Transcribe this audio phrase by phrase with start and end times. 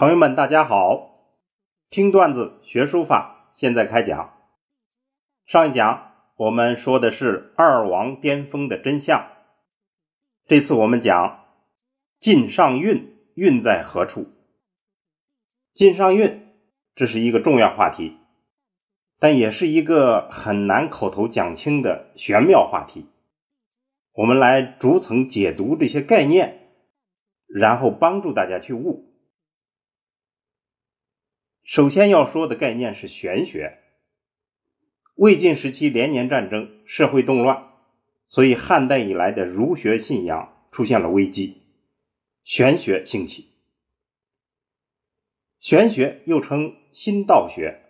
[0.00, 1.26] 朋友们，大家好！
[1.90, 4.32] 听段子学书法，现在开讲。
[5.44, 9.28] 上一讲我们说的是二王巅峰的真相，
[10.46, 11.44] 这次我们讲
[12.18, 14.28] 晋上韵，韵在何处？
[15.74, 16.48] 晋上韵，
[16.94, 18.16] 这是一个重要话题，
[19.18, 23.04] 但也是一个很难口头讲清的玄妙话题。
[24.14, 26.70] 我们来逐层解读这些概念，
[27.46, 29.09] 然后帮助大家去悟。
[31.70, 33.78] 首先要说的概念是玄学。
[35.14, 37.68] 魏晋时期连年战争，社会动乱，
[38.26, 41.62] 所以汉代以来的儒学信仰出现了危机，
[42.42, 43.52] 玄学兴起。
[45.60, 47.80] 玄学又称新道学，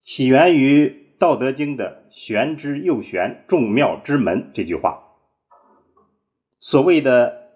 [0.00, 0.86] 起源于
[1.18, 5.02] 《道德经》的“玄之又玄，众妙之门”这句话。
[6.60, 7.50] 所谓的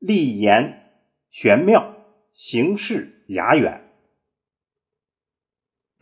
[0.00, 0.90] 立言
[1.30, 1.94] 玄妙，
[2.32, 3.80] 形式雅远。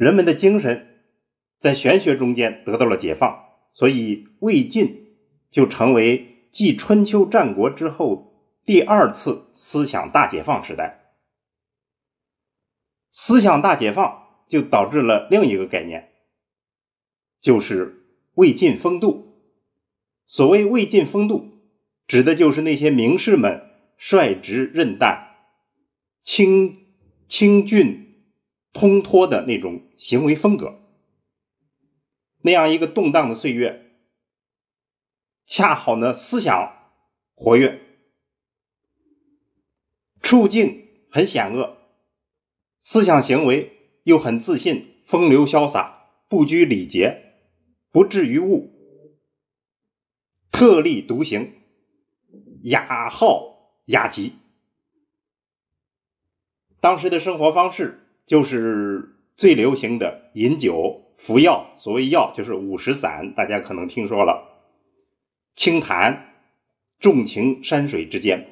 [0.00, 1.04] 人们的精神
[1.58, 5.14] 在玄学中间得到了解放，所以魏晋
[5.50, 11.12] 就成为继春秋战国之后第二次思想大解放时代。
[13.10, 16.08] 思想大解放就导致了另一个概念，
[17.42, 19.34] 就是魏晋风度。
[20.26, 21.46] 所谓魏晋风度，
[22.06, 23.60] 指的就是那些名士们
[23.98, 25.36] 率直任淡、
[26.22, 26.86] 清
[27.28, 28.09] 清俊。
[28.72, 30.78] 通脱的那种行为风格，
[32.40, 33.90] 那样一个动荡的岁月，
[35.44, 36.92] 恰好呢思想
[37.34, 37.80] 活跃，
[40.22, 41.78] 处境很险恶，
[42.78, 47.34] 思想行为又很自信，风流潇洒，不拘礼节，
[47.90, 48.70] 不至于物，
[50.52, 51.55] 特立独行，
[52.62, 54.34] 雅好雅集。
[56.80, 58.06] 当时的生活方式。
[58.30, 64.46] 就是最流行的饮酒服药，所谓药就是五石散，大家可能听说了。
[65.57, 66.33] 清谈
[67.01, 68.46] 重情山水之间，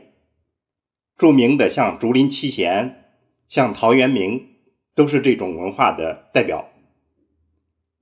[1.16, 3.04] 著名的像竹林七贤、
[3.48, 4.48] 像陶渊明，
[4.96, 6.68] 都是这种文化的代表。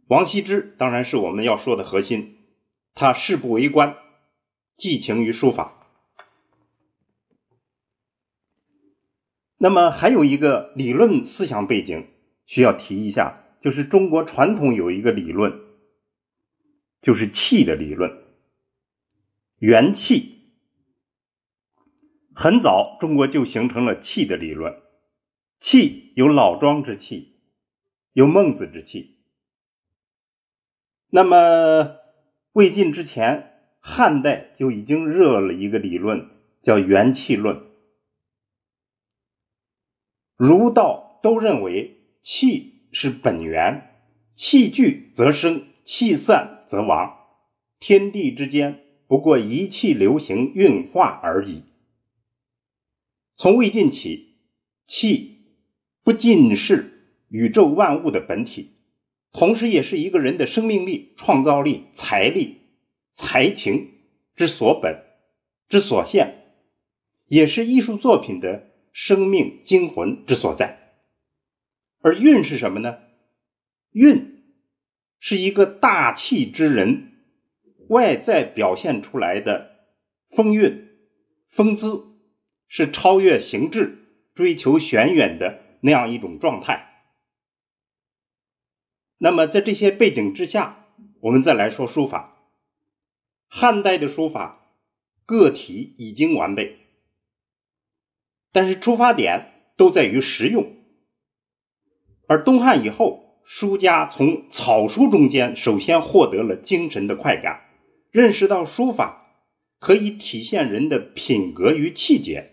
[0.07, 2.39] 王羲之当然是我们要说的核心，
[2.95, 3.97] 他事不为官，
[4.79, 5.76] 寄情于书法。
[9.67, 12.07] 那么还有一个理论思想背景
[12.45, 15.59] 需要提一下，就是中国传统有一个理论，
[17.03, 18.17] 就是气的理论，
[19.59, 20.53] 元气。
[22.33, 24.73] 很早中国就形成了气的理论，
[25.59, 27.41] 气有老庄之气，
[28.13, 29.17] 有孟子之气。
[31.11, 31.97] 那么
[32.53, 36.31] 魏晋之前，汉代就已经热了一个理论，
[36.63, 37.66] 叫元气论。
[40.37, 43.95] 儒道都认为气是本源，
[44.35, 47.17] 气聚则生，气散则亡。
[47.79, 51.63] 天地之间不过一气流行运化而已。
[53.37, 54.37] 从魏晋起，
[54.87, 55.39] 气
[56.03, 58.73] 不仅是宇宙万物的本体，
[59.33, 62.61] 同时也是一个人的生命力、创造力、财力、
[63.15, 63.91] 才情
[64.35, 65.03] 之所本、
[65.69, 66.45] 之所现，
[67.27, 68.71] 也是艺术作品的。
[68.99, 70.95] 生命精魂之所在，
[72.01, 72.97] 而运是什么呢？
[73.91, 74.43] 运
[75.19, 77.13] 是一个大气之人
[77.91, 79.91] 外在表现出来的
[80.31, 80.89] 风韵、
[81.51, 82.07] 风姿，
[82.69, 83.99] 是超越形制、
[84.35, 87.05] 追求玄远的那样一种状态。
[89.19, 90.87] 那么，在这些背景之下，
[91.21, 92.39] 我们再来说书法。
[93.47, 94.67] 汉代的书法
[95.27, 96.86] 个体已经完备。
[98.57, 100.73] 但是出发点都在于实用，
[102.27, 107.67] 而东汉以后，书家从草书中间首先获得了精神的快感，
[108.11, 109.43] 认识到书法
[109.79, 112.53] 可以体现人的品格与气节。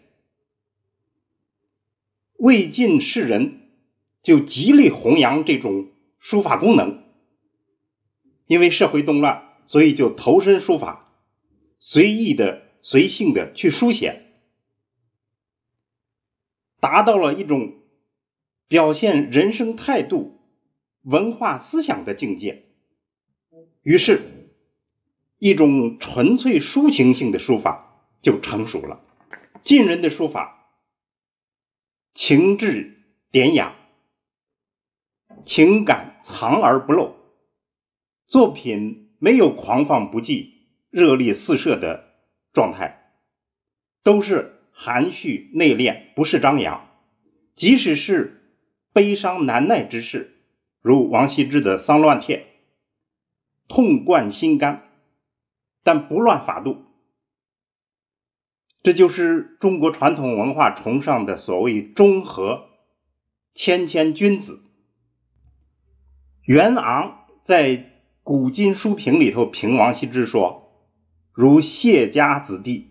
[2.35, 3.69] 魏晋士人
[4.21, 5.88] 就极力弘扬这种
[6.19, 7.01] 书法功能，
[8.47, 11.13] 因为社会动乱，所以就投身书法，
[11.79, 14.22] 随意的、随性的去书写。
[16.83, 17.75] 达到了一种
[18.68, 20.41] 表现人生态度、
[21.03, 22.65] 文化思想的境界，
[23.83, 24.51] 于是，
[25.38, 29.00] 一种纯粹抒情性的书法就成熟了。
[29.63, 30.74] 晋人的书法
[32.13, 32.97] 情致
[33.31, 33.74] 典雅，
[35.45, 37.15] 情感藏而不露，
[38.27, 40.50] 作品没有狂放不羁、
[40.89, 42.12] 热力四射的
[42.51, 43.13] 状态，
[44.03, 44.52] 都是。
[44.73, 46.89] 含蓄内敛，不是张扬，
[47.55, 48.41] 即使是
[48.91, 50.41] 悲伤难耐之事，
[50.81, 52.37] 如王羲之的《丧乱帖》，
[53.67, 54.89] 痛贯心肝，
[55.83, 56.83] 但不乱法度。
[58.81, 62.65] 这就是中国传统文化崇尚的所谓中和、
[63.53, 64.61] 谦谦君子。
[66.41, 67.69] 袁昂在
[68.23, 70.83] 《古今书评》里头评王羲之说
[71.31, 72.89] ：“如谢家子弟，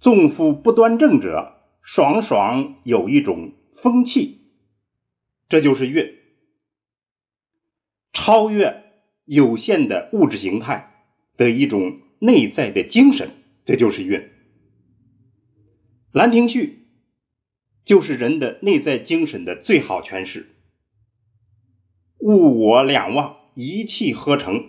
[0.00, 4.52] 纵夫不端正者，爽爽有一种风气。”
[5.48, 6.14] 这就是韵，
[8.12, 8.84] 超越
[9.24, 11.06] 有限的物质形态
[11.36, 13.30] 的一种内在的精神，
[13.64, 14.20] 这就是韵。
[16.12, 16.66] 《兰亭序》
[17.86, 20.54] 就是人的内在精神的最好诠释。
[22.18, 24.68] 物我两忘，一气呵成，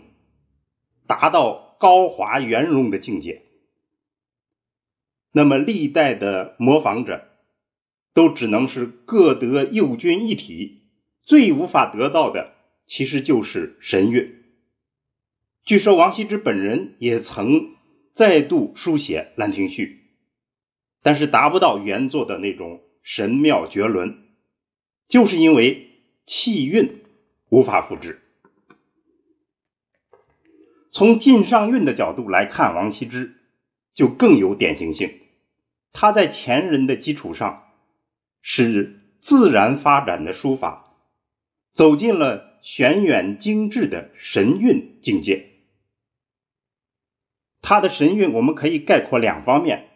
[1.08, 3.49] 达到高华圆融的境界。
[5.39, 7.30] 那么历代的模仿者，
[8.13, 10.81] 都只能是各得右军一体，
[11.24, 12.56] 最无法得到的，
[12.86, 14.44] 其实就是神韵。
[15.63, 17.69] 据说王羲之本人也曾
[18.13, 19.86] 再度书写《兰亭序》，
[21.01, 24.18] 但是达不到原作的那种神妙绝伦，
[25.07, 25.88] 就是因为
[26.25, 27.00] 气韵。
[27.47, 28.19] 无法复制。
[30.91, 33.38] 从晋上韵的角度来看，王羲之
[33.94, 35.09] 就更有典型性。
[35.91, 37.68] 他在前人的基础上，
[38.41, 40.95] 使自然发展的书法
[41.74, 45.47] 走进了玄远精致的神韵境界。
[47.62, 49.89] 他的神韵，我们可以概括两方面：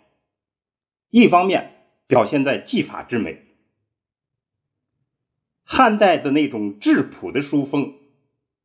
[1.09, 3.41] 一方面表现在技法之美。
[5.63, 7.95] 汉代的那种质朴的书风，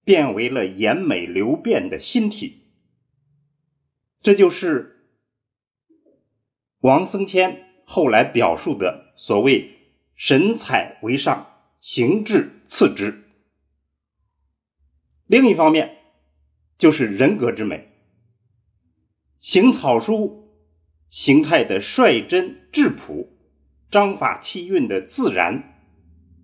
[0.05, 2.65] 变为了严美流变的新体。
[4.21, 4.98] 这就是
[6.81, 9.71] 王僧谦后来表述的所谓
[10.15, 11.49] “神采为上，
[11.81, 13.25] 形质次之”。
[15.27, 15.97] 另一方面，
[16.79, 17.89] 就是人格之美，
[19.41, 20.53] 行草书
[21.11, 23.29] 形态的率真质朴，
[23.91, 25.75] 章法气韵的自然。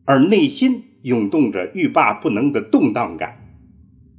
[0.04, 3.56] 而内心涌动着欲罢不能的动荡感，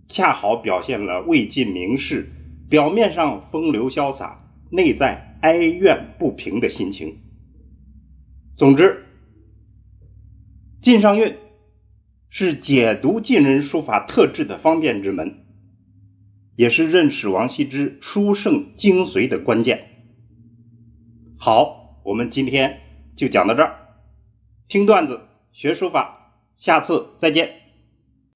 [0.08, 2.32] 恰好表现了魏晋名士
[2.70, 7.22] 表面上风流潇洒，内在哀怨不平的心情。
[8.58, 9.06] 总之，
[10.82, 11.38] 晋上韵
[12.30, 15.46] 是解读晋人书法特质的方便之门，
[16.56, 19.88] 也是认识王羲之书圣精髓的关键。
[21.38, 22.80] 好，我们今天
[23.16, 23.76] 就讲到这儿，
[24.68, 25.20] 听段子。
[25.52, 27.65] 学书法，下次再见。